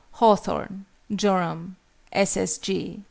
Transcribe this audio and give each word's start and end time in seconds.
HAWTHORN. 0.13 0.87
JORAM. 1.15 1.75
S. 2.11 2.35